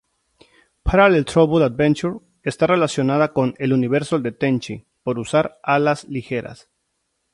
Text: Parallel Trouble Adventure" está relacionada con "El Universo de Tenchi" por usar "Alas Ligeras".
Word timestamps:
Parallel 0.81 1.25
Trouble 1.25 1.63
Adventure" 1.63 2.17
está 2.41 2.65
relacionada 2.65 3.31
con 3.33 3.53
"El 3.59 3.71
Universo 3.71 4.17
de 4.17 4.31
Tenchi" 4.31 4.83
por 5.03 5.19
usar 5.19 5.59
"Alas 5.61 6.05
Ligeras". 6.05 6.71